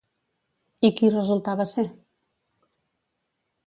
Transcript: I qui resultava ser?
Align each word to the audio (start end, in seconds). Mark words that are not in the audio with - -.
I 0.89 0.91
qui 1.01 1.13
resultava 1.17 1.69
ser? 1.77 1.87